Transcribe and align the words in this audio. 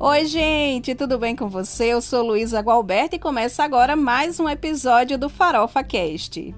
Oi, 0.00 0.26
gente, 0.26 0.94
tudo 0.94 1.18
bem 1.18 1.34
com 1.34 1.48
você? 1.48 1.86
Eu 1.86 2.00
sou 2.00 2.24
Luísa 2.24 2.60
Gualberto 2.60 3.16
e 3.16 3.18
começa 3.18 3.64
agora 3.64 3.96
mais 3.96 4.38
um 4.38 4.48
episódio 4.48 5.18
do 5.18 5.28
Farofa 5.28 5.82
Cast. 5.82 6.54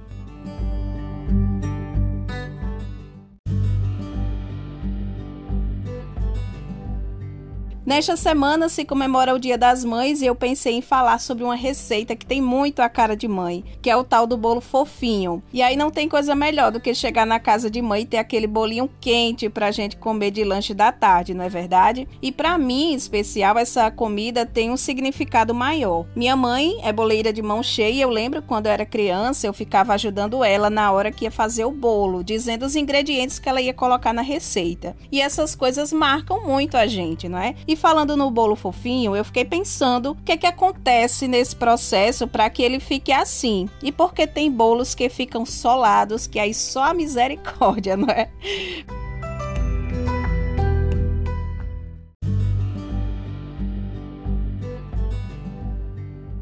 Nesta 7.91 8.17
semana 8.17 8.69
se 8.69 8.85
comemora 8.85 9.35
o 9.35 9.39
Dia 9.41 9.59
das 9.59 9.85
Mães 9.85 10.23
e 10.23 10.27
eu 10.27 10.37
pensei 10.37 10.75
em 10.75 10.81
falar 10.81 11.19
sobre 11.19 11.43
uma 11.43 11.57
receita 11.57 12.15
que 12.15 12.25
tem 12.25 12.41
muito 12.41 12.79
a 12.79 12.89
cara 12.89 13.17
de 13.17 13.27
mãe, 13.27 13.65
que 13.83 13.91
é 13.91 13.97
o 13.97 14.05
tal 14.05 14.29
do 14.29 14.37
bolo 14.37 14.61
fofinho. 14.61 15.43
E 15.53 15.61
aí 15.61 15.75
não 15.75 15.91
tem 15.91 16.09
coisa 16.09 16.37
melhor 16.37 16.71
do 16.71 16.79
que 16.79 16.95
chegar 16.95 17.27
na 17.27 17.41
casa 17.41 17.69
de 17.69 17.83
mãe 17.83 18.03
e 18.03 18.07
ter 18.07 18.19
aquele 18.19 18.47
bolinho 18.47 18.89
quente 19.01 19.49
pra 19.49 19.73
gente 19.73 19.97
comer 19.97 20.31
de 20.31 20.45
lanche 20.45 20.73
da 20.73 20.93
tarde, 20.93 21.35
não 21.35 21.45
é 21.45 21.49
verdade? 21.49 22.07
E 22.23 22.31
para 22.31 22.57
mim, 22.57 22.93
em 22.93 22.95
especial, 22.95 23.59
essa 23.59 23.91
comida 23.91 24.47
tem 24.47 24.71
um 24.71 24.77
significado 24.77 25.53
maior. 25.53 26.07
Minha 26.15 26.37
mãe 26.37 26.79
é 26.85 26.93
boleira 26.93 27.33
de 27.33 27.43
mão 27.43 27.61
cheia 27.61 27.91
e 27.91 28.01
eu 28.01 28.09
lembro 28.09 28.41
quando 28.41 28.67
eu 28.67 28.73
era 28.73 28.87
criança, 28.87 29.49
eu 29.49 29.53
ficava 29.53 29.95
ajudando 29.95 30.45
ela 30.45 30.71
na 30.71 30.93
hora 30.93 31.11
que 31.11 31.25
ia 31.25 31.31
fazer 31.33 31.65
o 31.65 31.73
bolo, 31.73 32.23
dizendo 32.23 32.67
os 32.67 32.77
ingredientes 32.77 33.41
que 33.41 33.49
ela 33.49 33.61
ia 33.61 33.75
colocar 33.75 34.13
na 34.13 34.23
receita. 34.23 34.95
E 35.11 35.21
essas 35.21 35.57
coisas 35.57 35.93
marcam 35.93 36.47
muito 36.47 36.77
a 36.77 36.87
gente, 36.87 37.29
não 37.29 37.41
é? 37.41 37.57
E 37.67 37.80
falando 37.81 38.17
no 38.17 38.31
bolo 38.31 38.55
fofinho, 38.55 39.17
eu 39.17 39.25
fiquei 39.25 39.45
pensando 39.45 40.13
o 40.13 40.15
que, 40.17 40.33
é 40.33 40.37
que 40.37 40.47
acontece 40.47 41.27
nesse 41.27 41.57
processo 41.57 42.29
para 42.29 42.49
que 42.51 42.63
ele 42.63 42.79
fique 42.79 43.11
assim. 43.11 43.69
E 43.83 43.91
porque 43.91 44.27
tem 44.27 44.51
bolos 44.51 44.95
que 44.95 45.09
ficam 45.09 45.47
solados, 45.47 46.27
que 46.27 46.39
aí 46.39 46.53
só 46.53 46.85
a 46.85 46.95
misericórdia, 46.95 47.97
não 47.99 48.09
é? 48.09 48.29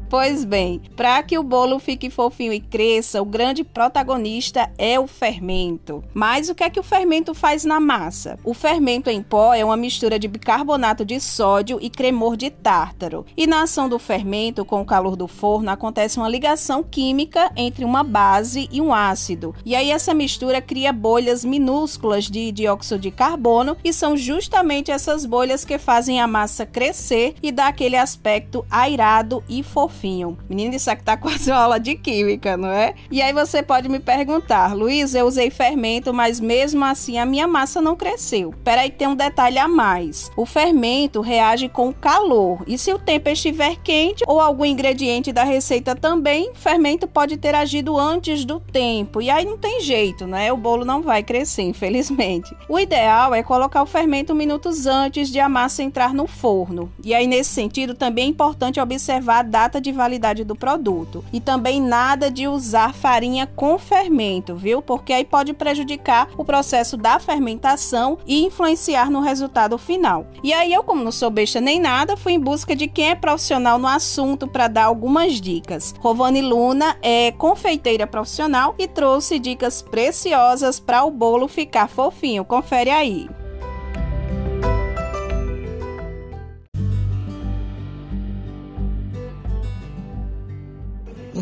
Pois 0.09 0.43
bem, 0.43 0.81
para 0.95 1.21
que 1.21 1.37
o 1.37 1.43
bolo 1.43 1.77
fique 1.77 2.09
fofinho 2.09 2.51
e 2.51 2.59
cresça, 2.59 3.21
o 3.21 3.25
grande 3.25 3.63
protagonista 3.63 4.71
é 4.75 4.99
o 4.99 5.05
fermento. 5.05 6.03
Mas 6.15 6.49
o 6.49 6.55
que 6.55 6.63
é 6.63 6.69
que 6.69 6.79
o 6.79 6.83
fermento 6.83 7.35
faz 7.35 7.63
na 7.63 7.79
massa? 7.79 8.39
O 8.43 8.55
fermento 8.55 9.11
em 9.11 9.21
pó 9.21 9.53
é 9.53 9.63
uma 9.63 9.77
mistura 9.77 10.17
de 10.17 10.27
bicarbonato 10.27 11.05
de 11.05 11.19
sódio 11.19 11.77
e 11.79 11.91
cremor 11.91 12.35
de 12.35 12.49
tártaro. 12.49 13.23
E 13.37 13.45
na 13.45 13.61
ação 13.61 13.87
do 13.87 13.99
fermento, 13.99 14.65
com 14.65 14.81
o 14.81 14.85
calor 14.85 15.15
do 15.15 15.27
forno, 15.27 15.69
acontece 15.69 16.17
uma 16.17 16.27
ligação 16.27 16.81
química 16.81 17.51
entre 17.55 17.85
uma 17.85 18.03
base 18.03 18.67
e 18.71 18.81
um 18.81 18.91
ácido. 18.91 19.53
E 19.63 19.75
aí 19.75 19.91
essa 19.91 20.11
mistura 20.15 20.59
cria 20.59 20.91
bolhas 20.91 21.45
minúsculas 21.45 22.25
de 22.25 22.51
dióxido 22.51 22.99
de 22.99 23.11
carbono 23.11 23.77
e 23.83 23.93
são 23.93 24.17
justamente 24.17 24.89
essas 24.89 25.23
bolhas 25.23 25.63
que 25.63 25.77
fazem 25.77 26.19
a 26.19 26.25
massa 26.25 26.65
crescer 26.65 27.35
e 27.43 27.51
dar 27.51 27.67
aquele 27.67 27.95
aspecto 27.95 28.65
airado 28.71 29.43
e 29.47 29.61
fofinho 29.61 29.98
fofinho. 29.99 30.37
Menino, 30.47 30.75
isso 30.75 30.89
aqui 30.89 31.03
tá 31.03 31.17
quase 31.17 31.51
uma 31.51 31.59
aula 31.59 31.79
de 31.79 31.95
química, 31.95 32.55
não 32.55 32.69
é? 32.69 32.93
E 33.11 33.21
aí 33.21 33.33
você 33.33 33.61
pode 33.61 33.89
me 33.89 33.99
perguntar, 33.99 34.73
Luiz, 34.73 35.13
eu 35.13 35.25
usei 35.25 35.49
fermento, 35.49 36.13
mas 36.13 36.39
mesmo 36.39 36.83
assim 36.85 37.17
a 37.17 37.25
minha 37.25 37.47
massa 37.47 37.81
não 37.81 37.95
cresceu. 37.95 38.53
Peraí, 38.63 38.89
tem 38.89 39.07
um 39.07 39.15
detalhe 39.15 39.59
a 39.59 39.67
mais. 39.67 40.31
O 40.37 40.45
fermento 40.45 41.21
reage 41.21 41.67
com 41.67 41.91
calor. 41.93 42.63
E 42.65 42.77
se 42.77 42.93
o 42.93 42.99
tempo 42.99 43.29
estiver 43.29 43.75
quente 43.83 44.23
ou 44.25 44.39
algum 44.39 44.65
ingrediente 44.65 45.31
da 45.31 45.43
receita 45.43 45.95
também, 45.95 46.51
o 46.51 46.55
fermento 46.55 47.07
pode 47.07 47.37
ter 47.37 47.53
agido 47.53 47.97
antes 47.97 48.45
do 48.45 48.59
tempo. 48.59 49.21
E 49.21 49.29
aí 49.29 49.43
não 49.43 49.57
tem 49.57 49.81
jeito, 49.81 50.25
né? 50.25 50.51
O 50.53 50.57
bolo 50.57 50.85
não 50.85 51.01
vai 51.01 51.21
crescer, 51.23 51.63
infelizmente. 51.63 52.55
O 52.69 52.79
ideal 52.79 53.33
é 53.33 53.43
colocar 53.43 53.83
o 53.83 53.87
fermento 53.87 54.33
minutos 54.33 54.85
antes 54.85 55.29
de 55.29 55.39
a 55.39 55.49
massa 55.49 55.83
entrar 55.83 56.13
no 56.13 56.27
forno. 56.27 56.91
E 57.03 57.13
aí, 57.13 57.27
nesse 57.27 57.49
sentido, 57.49 57.93
também 57.93 58.25
é 58.25 58.27
importante 58.27 58.79
observar 58.79 59.39
a 59.39 59.43
data 59.43 59.81
de 59.81 59.88
de 59.91 59.97
validade 59.97 60.43
do 60.43 60.55
produto. 60.55 61.23
E 61.33 61.39
também 61.39 61.81
nada 61.81 62.29
de 62.29 62.47
usar 62.47 62.93
farinha 62.93 63.47
com 63.47 63.77
fermento, 63.77 64.55
viu? 64.55 64.81
Porque 64.81 65.13
aí 65.13 65.25
pode 65.25 65.53
prejudicar 65.53 66.29
o 66.37 66.45
processo 66.45 66.95
da 66.95 67.19
fermentação 67.19 68.17
e 68.25 68.45
influenciar 68.45 69.09
no 69.09 69.19
resultado 69.19 69.77
final. 69.77 70.27
E 70.43 70.53
aí 70.53 70.73
eu, 70.73 70.83
como 70.83 71.03
não 71.03 71.11
sou 71.11 71.29
besta 71.29 71.59
nem 71.59 71.79
nada, 71.79 72.15
fui 72.15 72.33
em 72.33 72.39
busca 72.39 72.75
de 72.75 72.87
quem 72.87 73.09
é 73.09 73.15
profissional 73.15 73.79
no 73.79 73.87
assunto 73.87 74.47
para 74.47 74.67
dar 74.67 74.85
algumas 74.85 75.41
dicas. 75.41 75.93
Rovani 75.99 76.41
Luna 76.41 76.97
é 77.01 77.31
confeiteira 77.31 78.05
profissional 78.05 78.75
e 78.77 78.87
trouxe 78.87 79.39
dicas 79.39 79.81
preciosas 79.81 80.79
para 80.79 81.03
o 81.03 81.11
bolo 81.11 81.47
ficar 81.47 81.87
fofinho. 81.87 82.45
Confere 82.45 82.89
aí. 82.89 83.38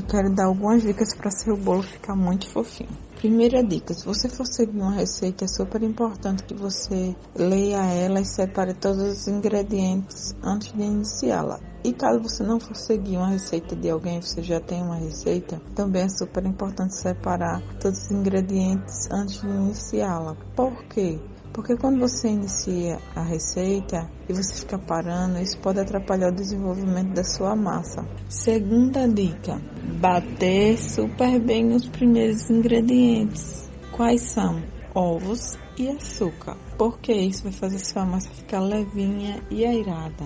Quero 0.08 0.34
dar 0.34 0.46
algumas 0.46 0.82
dicas 0.82 1.14
para 1.14 1.30
seu 1.30 1.58
bolo 1.58 1.84
ficar 1.84 2.16
muito 2.16 2.50
fofinho. 2.50 2.90
Primeira 3.18 3.64
dica: 3.64 3.94
se 3.94 4.06
você 4.06 4.30
for 4.30 4.46
seguir 4.46 4.78
uma 4.78 4.94
receita, 4.94 5.46
é 5.46 5.48
super 5.48 5.82
importante 5.84 6.44
que 6.44 6.54
você 6.54 7.16
leia 7.36 7.84
ela 7.84 8.22
e 8.22 8.26
separe 8.26 8.74
todos 8.74 9.02
os 9.02 9.28
ingredientes 9.28 10.36
antes 10.44 10.72
de 10.72 10.84
iniciá-la. 10.84 11.60
E 11.84 11.94
caso 11.94 12.22
você 12.22 12.44
não 12.44 12.60
for 12.60 12.76
seguir 12.76 13.18
uma 13.18 13.30
receita 13.30 13.76
de 13.76 13.90
alguém, 13.90 14.22
você 14.22 14.44
já 14.44 14.60
tem 14.60 14.84
uma 14.84 14.98
receita, 14.98 15.62
também 15.74 16.04
é 16.04 16.10
super 16.10 16.46
importante 16.46 16.96
separar 16.96 17.62
todos 17.80 18.04
os 18.04 18.12
ingredientes 18.12 19.08
antes 19.12 19.42
de 19.42 19.48
iniciá-la. 19.48 20.36
Por 20.56 20.84
quê? 20.86 21.20
Porque 21.58 21.76
quando 21.76 22.00
você 22.00 22.30
inicia 22.30 23.00
a 23.16 23.24
receita 23.24 24.08
e 24.30 24.32
você 24.32 24.54
fica 24.54 24.78
parando, 24.78 25.40
isso 25.40 25.58
pode 25.58 25.80
atrapalhar 25.80 26.30
o 26.30 26.36
desenvolvimento 26.36 27.16
da 27.16 27.24
sua 27.24 27.56
massa. 27.56 28.08
Segunda 28.30 29.08
dica: 29.08 29.60
bater 30.00 30.78
super 30.78 31.40
bem 31.40 31.74
os 31.74 31.90
primeiros 31.90 32.48
ingredientes. 32.52 33.68
Quais 33.92 34.22
são? 34.22 34.62
Ovos 34.94 35.58
e 35.80 35.90
açúcar. 35.90 36.56
Porque 36.78 37.12
isso 37.12 37.42
vai 37.42 37.52
fazer 37.52 37.80
sua 37.80 38.06
massa 38.06 38.30
ficar 38.30 38.60
levinha 38.60 39.42
e 39.50 39.66
airada. 39.66 40.26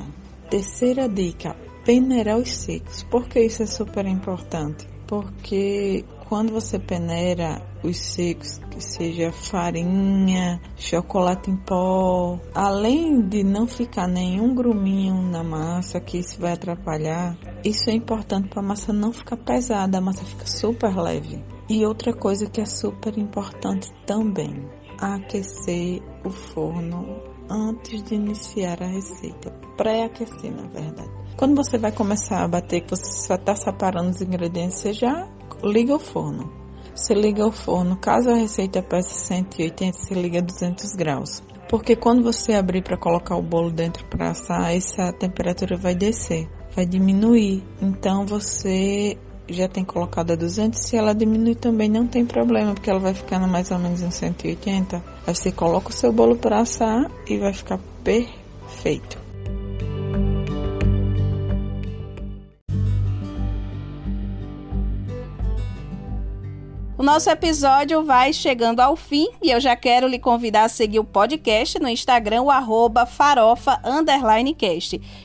Terceira 0.50 1.08
dica: 1.08 1.56
peneirar 1.86 2.40
os 2.40 2.52
secos. 2.52 3.04
Por 3.04 3.30
que 3.30 3.40
isso 3.40 3.64
é 3.64 3.68
super 3.68 4.06
importante? 4.06 4.86
Porque 5.08 6.04
quando 6.32 6.54
você 6.54 6.80
peneira 6.80 7.62
os 7.84 7.98
secos, 7.98 8.58
que 8.70 8.80
seja 8.80 9.34
farinha, 9.34 10.62
chocolate 10.78 11.52
em 11.52 11.58
pó, 11.58 12.40
além 12.56 13.20
de 13.28 13.44
não 13.44 13.68
ficar 13.68 14.08
nenhum 14.08 14.56
gruminho 14.56 15.22
na 15.24 15.44
massa, 15.44 16.00
que 16.00 16.20
isso 16.20 16.40
vai 16.40 16.54
atrapalhar, 16.54 17.38
isso 17.66 17.90
é 17.90 17.94
importante 17.94 18.48
para 18.48 18.62
a 18.62 18.66
massa 18.66 18.94
não 18.94 19.12
ficar 19.12 19.36
pesada, 19.36 19.98
a 19.98 20.02
massa 20.02 20.24
fica 20.24 20.48
super 20.48 20.96
leve. 20.96 21.44
E 21.68 21.86
outra 21.86 22.14
coisa 22.14 22.50
que 22.50 22.62
é 22.62 22.66
super 22.66 23.18
importante 23.18 23.92
também, 24.06 24.70
aquecer 25.02 26.02
o 26.24 26.30
forno 26.30 27.22
antes 27.50 28.02
de 28.04 28.16
iniciar 28.16 28.82
a 28.82 28.88
receita, 28.88 29.52
pré-aquecer 29.76 30.56
na 30.56 30.66
verdade. 30.70 31.21
Quando 31.38 31.56
você 31.56 31.78
vai 31.78 31.92
começar 31.92 32.44
a 32.44 32.48
bater, 32.48 32.82
que 32.82 32.92
você 32.92 33.34
está 33.34 33.56
separando 33.56 34.10
os 34.10 34.22
ingredientes, 34.22 34.78
você 34.78 34.94
já 34.94 35.28
liga 35.64 35.96
o 35.96 36.00
forno. 36.00 36.52
Você 36.94 37.14
liga 37.14 37.46
o 37.46 37.52
forno, 37.52 37.96
caso 37.96 38.30
a 38.30 38.36
receita 38.36 38.84
peça 38.84 39.10
180, 39.10 39.98
você 39.98 40.14
liga 40.14 40.40
a 40.40 40.42
200 40.42 40.94
graus. 40.94 41.42
Porque 41.70 41.96
quando 41.96 42.22
você 42.22 42.54
abrir 42.54 42.84
para 42.84 42.98
colocar 42.98 43.38
o 43.38 43.42
bolo 43.42 43.72
dentro 43.72 44.06
para 44.08 44.32
assar, 44.32 44.76
essa 44.76 45.14
temperatura 45.14 45.78
vai 45.78 45.96
descer, 45.96 46.50
vai 46.76 46.86
diminuir. 46.86 47.64
Então 47.82 48.26
você 48.26 49.18
já 49.48 49.68
tem 49.68 49.84
colocado 49.84 50.32
a 50.32 50.36
200, 50.36 50.80
se 50.80 50.98
ela 50.98 51.16
diminuir 51.16 51.56
também 51.56 51.90
não 51.90 52.06
tem 52.06 52.26
problema, 52.26 52.74
porque 52.74 52.90
ela 52.90 53.00
vai 53.00 53.14
ficando 53.14 53.48
mais 53.48 53.72
ou 53.72 53.80
menos 53.80 54.02
em 54.02 54.12
180. 54.12 55.02
Aí 55.26 55.34
você 55.34 55.52
coloca 55.52 55.90
o 55.90 55.94
seu 55.94 56.12
bolo 56.12 56.36
para 56.36 56.60
assar 56.60 57.10
e 57.26 57.38
vai 57.38 57.54
ficar 57.54 57.80
perfeito. 58.04 59.31
O 67.02 67.04
nosso 67.04 67.32
episódio 67.32 68.06
vai 68.06 68.32
chegando 68.32 68.80
ao 68.80 68.96
fim 68.96 69.28
e 69.42 69.50
eu 69.50 69.60
já 69.60 69.76
quero 69.76 70.08
lhe 70.08 70.20
convidar 70.20 70.66
a 70.66 70.70
seguir 70.70 71.00
o 71.00 71.04
podcast 71.04 71.80
no 71.80 71.90
Instagram, 71.90 72.44
o 72.44 72.52
arroba. 72.52 73.10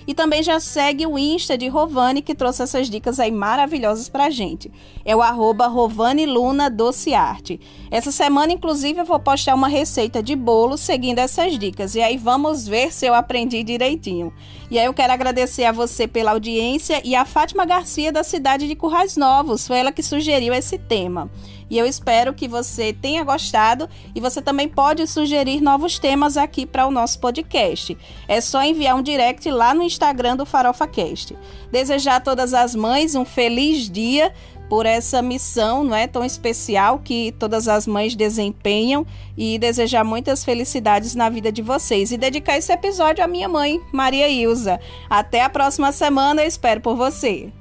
E 0.07 0.15
também 0.15 0.43
já 0.43 0.59
segue 0.59 1.07
o 1.07 1.19
Insta 1.19 1.59
de 1.59 1.69
Rovani, 1.69 2.23
que 2.23 2.35
trouxe 2.35 2.63
essas 2.63 2.89
dicas 2.89 3.21
aí 3.21 3.31
maravilhosas 3.31 4.09
pra 4.09 4.31
gente. 4.31 4.73
É 5.05 5.15
o 5.15 5.21
arroba 5.21 5.67
Rovani 5.67 6.25
Luna 6.25 6.71
Doce 6.71 7.13
Arte. 7.13 7.61
Essa 7.91 8.11
semana, 8.11 8.55
inclusive, 8.55 9.01
eu 9.01 9.05
vou 9.05 9.21
postar 9.21 9.55
uma 9.55 9.69
receita 9.69 10.23
de 10.23 10.35
bolo 10.35 10.79
seguindo 10.79 11.19
essas 11.19 11.59
dicas. 11.59 11.95
E 11.95 12.01
aí 12.01 12.17
vamos 12.17 12.67
ver 12.67 12.91
se 12.91 13.05
eu 13.05 13.13
aprendi 13.13 13.63
direitinho. 13.63 14.33
E 14.71 14.79
aí 14.79 14.87
eu 14.87 14.95
quero 14.95 15.13
agradecer 15.13 15.65
a 15.65 15.73
você 15.73 16.09
pela 16.09 16.31
audiência 16.31 17.03
e 17.05 17.15
a 17.15 17.27
Fátima 17.27 17.67
Garcia 17.67 18.11
da 18.11 18.25
cidade 18.25 18.67
de 18.67 18.75
Currais 18.75 19.15
Novos. 19.15 19.67
Foi 19.67 19.77
ela 19.77 19.93
que 19.93 20.03
sugeriu 20.03 20.55
esse 20.55 20.79
tema. 20.79 21.31
E 21.69 21.79
eu 21.79 21.87
espero 21.87 22.33
que 22.33 22.47
você 22.47 22.93
tenha 22.93 23.25
gostado 23.25 23.89
e 24.15 24.21
você 24.21 24.41
também 24.41 24.69
pode 24.69 25.07
sugerir 25.07 25.61
novos 25.61 25.99
temas 25.99 26.37
aqui 26.37 26.65
para 26.65 26.87
o 26.87 26.91
nosso 26.91 27.19
podcast. 27.19 27.97
É 28.29 28.41
só 28.41 28.63
enviar 28.63 28.97
um 28.97 29.03
direct 29.03 29.51
lá 29.51 29.75
no 29.75 29.83
Instagram 29.83 30.37
do 30.37 30.47
Farofa 30.47 30.87
Cast. 30.87 31.37
Desejar 31.71 32.17
a 32.17 32.21
todas 32.21 32.55
as 32.55 32.75
mães 32.75 33.15
um 33.15 33.25
feliz 33.25 33.91
dia 33.91 34.33
por 34.69 34.85
essa 34.85 35.23
missão, 35.23 35.85
não 35.85 35.95
é 35.95 36.07
tão 36.07 36.25
especial 36.25 36.99
que 36.99 37.33
todas 37.39 37.69
as 37.69 37.87
mães 37.87 38.17
desempenham 38.17 39.07
e 39.37 39.59
desejar 39.59 40.05
muitas 40.05 40.45
felicidades 40.45 41.15
na 41.15 41.29
vida 41.29 41.53
de 41.53 41.63
vocês 41.63 42.11
e 42.11 42.17
dedicar 42.17 42.57
esse 42.57 42.73
episódio 42.73 43.25
à 43.25 43.29
minha 43.29 43.49
mãe, 43.49 43.81
Maria 43.93 44.29
Ilza. 44.29 44.81
Até 45.09 45.43
a 45.43 45.51
próxima 45.51 45.93
semana, 45.93 46.43
eu 46.43 46.49
espero 46.49 46.81
por 46.81 46.97
você. 46.97 47.53